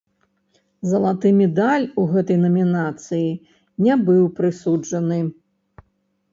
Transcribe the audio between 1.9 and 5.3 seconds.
у гэтай намінацыі не быў прысуджаны.